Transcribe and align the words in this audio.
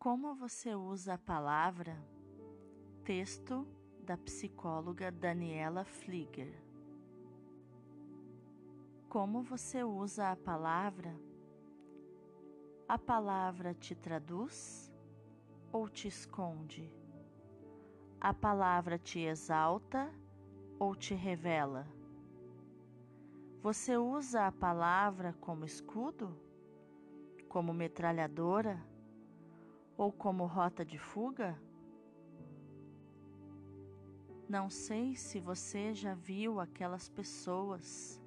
Como 0.00 0.34
você 0.34 0.74
usa 0.74 1.12
a 1.12 1.18
palavra? 1.18 1.94
Texto 3.04 3.68
da 4.02 4.16
psicóloga 4.16 5.12
Daniela 5.12 5.84
Flieger. 5.84 6.58
Como 9.10 9.42
você 9.42 9.84
usa 9.84 10.30
a 10.30 10.36
palavra? 10.36 11.14
A 12.88 12.98
palavra 12.98 13.74
te 13.74 13.94
traduz 13.94 14.90
ou 15.70 15.86
te 15.86 16.08
esconde? 16.08 16.90
A 18.18 18.32
palavra 18.32 18.98
te 18.98 19.18
exalta 19.18 20.10
ou 20.78 20.96
te 20.96 21.12
revela? 21.12 21.86
Você 23.60 23.98
usa 23.98 24.46
a 24.46 24.50
palavra 24.52 25.34
como 25.42 25.66
escudo? 25.66 26.34
Como 27.50 27.74
metralhadora? 27.74 28.82
Ou 30.00 30.10
como 30.10 30.46
rota 30.46 30.82
de 30.82 30.96
fuga? 30.98 31.60
Não 34.48 34.70
sei 34.70 35.14
se 35.14 35.38
você 35.38 35.92
já 35.92 36.14
viu 36.14 36.58
aquelas 36.58 37.06
pessoas 37.06 38.18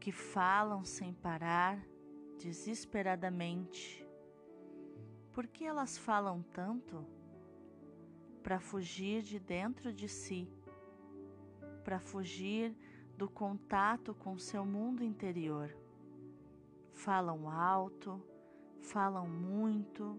que 0.00 0.10
falam 0.10 0.84
sem 0.84 1.14
parar, 1.14 1.78
desesperadamente. 2.36 4.04
Por 5.32 5.46
que 5.46 5.64
elas 5.64 5.96
falam 5.96 6.42
tanto? 6.52 7.06
Para 8.42 8.58
fugir 8.58 9.22
de 9.22 9.38
dentro 9.38 9.92
de 9.92 10.08
si, 10.08 10.50
para 11.84 12.00
fugir 12.00 12.76
do 13.16 13.30
contato 13.30 14.16
com 14.16 14.36
seu 14.36 14.66
mundo 14.66 15.04
interior. 15.04 15.72
Falam 16.92 17.48
alto, 17.48 18.20
falam 18.80 19.28
muito, 19.28 20.18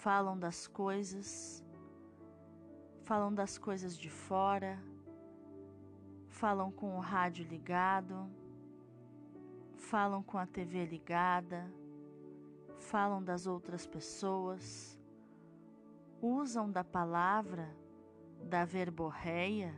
falam 0.00 0.38
das 0.38 0.66
coisas, 0.66 1.62
falam 3.02 3.34
das 3.34 3.58
coisas 3.58 3.94
de 3.98 4.08
fora, 4.08 4.82
falam 6.26 6.72
com 6.72 6.96
o 6.96 7.00
rádio 7.00 7.44
ligado, 7.44 8.26
falam 9.76 10.22
com 10.22 10.38
a 10.38 10.46
TV 10.46 10.86
ligada, 10.86 11.70
falam 12.78 13.22
das 13.22 13.46
outras 13.46 13.86
pessoas, 13.86 14.98
usam 16.22 16.70
da 16.70 16.82
palavra, 16.82 17.68
da 18.42 18.64
verborreia, 18.64 19.74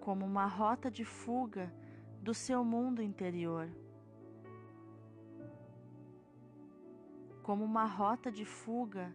como 0.00 0.26
uma 0.26 0.46
rota 0.46 0.90
de 0.90 1.04
fuga 1.04 1.72
do 2.20 2.34
seu 2.34 2.64
mundo 2.64 3.00
interior. 3.00 3.70
Como 7.44 7.64
uma 7.64 7.86
rota 7.86 8.32
de 8.32 8.44
fuga 8.44 9.14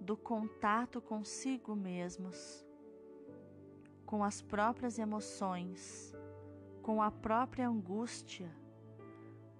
do 0.00 0.16
contato 0.16 1.00
consigo 1.00 1.74
mesmos, 1.74 2.64
com 4.04 4.22
as 4.22 4.42
próprias 4.42 4.98
emoções, 4.98 6.14
com 6.82 7.02
a 7.02 7.10
própria 7.10 7.68
angústia, 7.68 8.54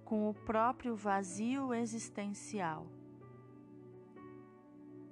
com 0.03 0.29
o 0.29 0.33
próprio 0.33 0.95
vazio 0.95 1.73
existencial. 1.73 2.87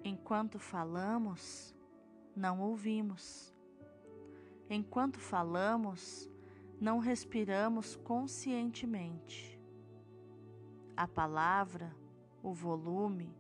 Enquanto 0.04 0.60
falamos, 0.60 1.76
não 2.36 2.62
ouvimos. 2.62 3.54
Enquanto 4.70 5.20
falamos, 5.20 6.30
não 6.80 7.00
respiramos 7.00 7.96
conscientemente. 7.96 9.60
A 10.96 11.08
palavra, 11.08 11.96
o 12.44 12.54
volume, 12.54 13.36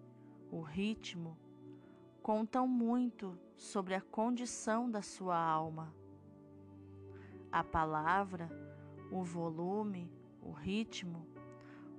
o 0.50 0.62
ritmo 0.62 1.38
contam 2.24 2.68
muito 2.68 3.38
sobre 3.56 3.94
a 3.94 4.02
condição 4.02 4.90
da 4.90 5.04
sua 5.04 5.38
alma. 5.38 5.94
A 7.52 7.64
palavra, 7.64 8.50
o 9.12 9.24
volume, 9.24 10.12
o 10.42 10.52
ritmo 10.52 11.28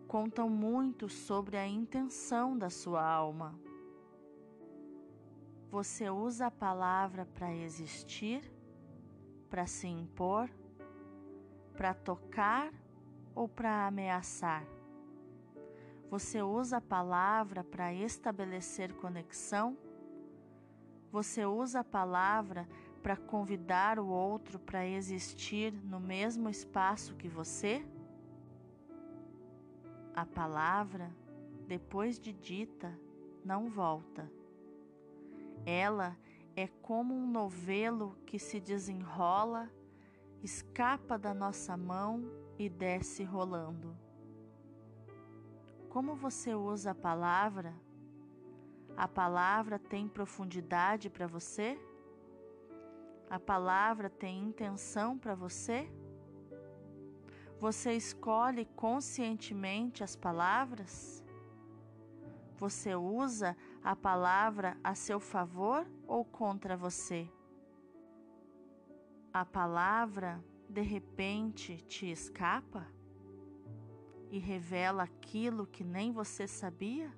contam 0.09 0.51
muito 0.51 1.09
sobre 1.09 1.57
a 1.57 1.67
intenção 1.67 2.59
da 2.59 2.69
sua 2.71 3.07
alma. 3.07 3.57
Você 5.71 6.11
usa 6.11 6.47
a 6.47 6.51
palavra 6.51 7.25
para 7.25 7.55
existir? 7.55 8.53
para 9.55 9.69
se 9.69 9.87
impor, 9.87 10.51
para 11.77 11.95
tocar 11.95 12.73
ou 13.37 13.49
para 13.49 13.87
ameaçar? 13.87 14.67
Você 16.11 16.43
usa 16.43 16.79
a 16.79 16.81
palavra 16.81 17.63
para 17.63 17.95
estabelecer 17.95 18.93
conexão? 18.95 19.79
Você 21.15 21.47
usa 21.47 21.79
a 21.79 21.85
palavra 21.85 22.69
para 23.01 23.17
convidar 23.17 24.01
o 24.01 24.09
outro 24.09 24.59
para 24.59 24.85
existir 24.85 25.73
no 25.73 26.01
mesmo 26.01 26.49
espaço 26.51 27.15
que 27.15 27.29
você? 27.29 27.87
A 30.13 30.27
palavra, 30.27 31.15
depois 31.69 32.19
de 32.19 32.33
dita, 32.33 32.99
não 33.45 33.71
volta. 33.71 34.29
Ela 35.65 36.19
é 36.57 36.67
como 36.67 37.15
um 37.15 37.31
novelo 37.31 38.19
que 38.27 38.37
se 38.37 38.59
desenrola, 38.59 39.71
escapa 40.43 41.17
da 41.17 41.33
nossa 41.33 41.77
mão 41.77 42.29
e 42.59 42.69
desce 42.69 43.23
rolando. 43.23 43.97
Como 45.89 46.17
você 46.17 46.57
usa 46.57 46.91
a 46.91 46.95
palavra? 46.97 47.73
A 48.97 49.09
palavra 49.09 49.79
tem 49.79 50.09
profundidade 50.09 51.11
para 51.11 51.27
você? 51.27 51.77
A 53.29 53.41
palavra 53.41 54.09
tem 54.09 54.45
intenção 54.45 55.19
para 55.19 55.35
você? 55.35 55.91
Você 57.59 57.93
escolhe 57.95 58.65
conscientemente 58.77 60.05
as 60.05 60.15
palavras? 60.15 61.25
Você 62.57 62.95
usa 62.95 63.57
a 63.83 63.97
palavra 63.97 64.77
a 64.85 64.95
seu 64.95 65.19
favor 65.19 65.85
ou 66.07 66.25
contra 66.25 66.77
você? 66.77 67.29
A 69.33 69.45
palavra 69.45 70.43
de 70.69 70.83
repente 70.83 71.79
te 71.89 72.09
escapa 72.11 72.87
e 74.31 74.39
revela 74.39 75.03
aquilo 75.03 75.67
que 75.67 75.83
nem 75.83 76.13
você 76.13 76.47
sabia? 76.47 77.13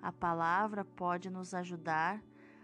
A 0.00 0.12
palavra 0.12 0.84
pode 0.84 1.28
nos 1.28 1.54
ajudar 1.54 2.22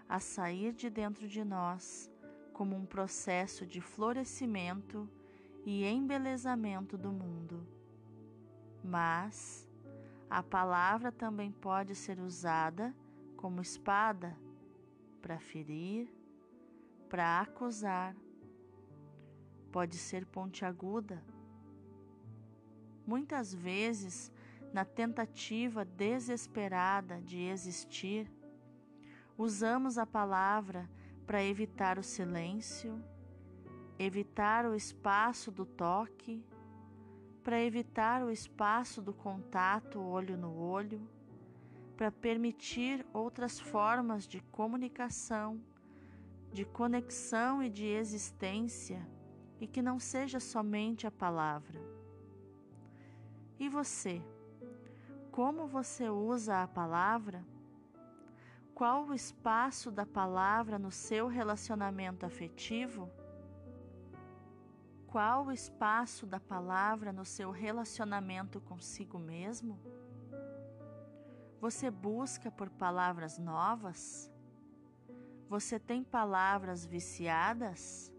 a 0.08 0.20
sair 0.20 0.72
de 0.72 0.88
dentro 0.88 1.26
de 1.26 1.44
nós 1.44 2.10
como 2.52 2.76
um 2.76 2.86
processo 2.86 3.66
de 3.66 3.80
florescimento 3.80 5.08
e 5.64 5.84
embelezamento 5.84 6.96
do 6.96 7.10
mundo. 7.10 7.66
Mas 8.82 9.68
a 10.30 10.42
palavra 10.42 11.10
também 11.10 11.50
pode 11.50 11.94
ser 11.94 12.20
usada 12.20 12.94
como 13.36 13.60
espada 13.60 14.38
para 15.20 15.38
ferir, 15.38 16.12
para 17.08 17.40
acusar, 17.40 18.14
pode 19.72 19.96
ser 19.96 20.24
pontiaguda. 20.26 21.22
Muitas 23.06 23.52
vezes, 23.54 24.32
na 24.74 24.84
tentativa 24.84 25.84
desesperada 25.84 27.22
de 27.22 27.40
existir, 27.40 28.28
usamos 29.38 29.98
a 29.98 30.04
palavra 30.04 30.90
para 31.24 31.44
evitar 31.44 31.96
o 31.96 32.02
silêncio, 32.02 33.00
evitar 33.96 34.66
o 34.66 34.74
espaço 34.74 35.52
do 35.52 35.64
toque, 35.64 36.44
para 37.44 37.62
evitar 37.62 38.24
o 38.24 38.30
espaço 38.32 39.00
do 39.00 39.14
contato 39.14 40.00
olho 40.00 40.36
no 40.36 40.52
olho 40.58 41.00
para 41.96 42.10
permitir 42.10 43.06
outras 43.12 43.60
formas 43.60 44.26
de 44.26 44.40
comunicação, 44.40 45.60
de 46.52 46.64
conexão 46.64 47.62
e 47.62 47.70
de 47.70 47.86
existência 47.86 49.06
e 49.60 49.68
que 49.68 49.80
não 49.80 50.00
seja 50.00 50.40
somente 50.40 51.06
a 51.06 51.12
palavra. 51.12 51.80
E 53.60 53.68
você? 53.68 54.20
Como 55.34 55.66
você 55.66 56.08
usa 56.08 56.62
a 56.62 56.68
palavra? 56.68 57.44
Qual 58.72 59.06
o 59.06 59.12
espaço 59.12 59.90
da 59.90 60.06
palavra 60.06 60.78
no 60.78 60.92
seu 60.92 61.26
relacionamento 61.26 62.24
afetivo? 62.24 63.10
Qual 65.08 65.46
o 65.46 65.50
espaço 65.50 66.24
da 66.24 66.38
palavra 66.38 67.12
no 67.12 67.24
seu 67.24 67.50
relacionamento 67.50 68.60
consigo 68.60 69.18
mesmo? 69.18 69.76
Você 71.60 71.90
busca 71.90 72.48
por 72.48 72.70
palavras 72.70 73.36
novas? 73.36 74.30
Você 75.48 75.80
tem 75.80 76.04
palavras 76.04 76.86
viciadas? 76.86 78.12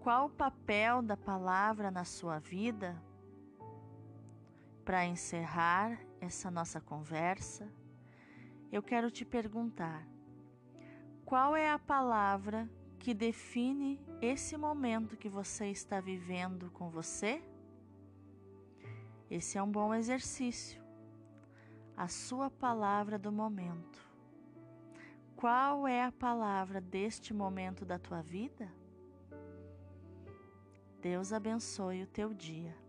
Qual 0.00 0.24
o 0.24 0.30
papel 0.30 1.02
da 1.02 1.18
palavra 1.18 1.90
na 1.90 2.06
sua 2.06 2.38
vida? 2.38 2.96
Para 4.86 5.04
encerrar 5.04 6.00
essa 6.20 6.48
nossa 6.48 6.80
conversa, 6.80 7.68
eu 8.70 8.80
quero 8.80 9.10
te 9.10 9.24
perguntar: 9.24 10.06
qual 11.24 11.56
é 11.56 11.68
a 11.68 11.76
palavra 11.76 12.70
que 12.96 13.12
define 13.12 14.00
esse 14.22 14.56
momento 14.56 15.16
que 15.16 15.28
você 15.28 15.66
está 15.72 16.00
vivendo 16.00 16.70
com 16.70 16.88
você? 16.88 17.42
Esse 19.28 19.58
é 19.58 19.62
um 19.62 19.68
bom 19.68 19.92
exercício. 19.92 20.80
A 21.96 22.06
sua 22.06 22.48
palavra 22.48 23.18
do 23.18 23.32
momento. 23.32 24.00
Qual 25.34 25.88
é 25.88 26.04
a 26.04 26.12
palavra 26.12 26.80
deste 26.80 27.34
momento 27.34 27.84
da 27.84 27.98
tua 27.98 28.22
vida? 28.22 28.72
Deus 31.02 31.32
abençoe 31.32 32.04
o 32.04 32.06
teu 32.06 32.32
dia. 32.32 32.85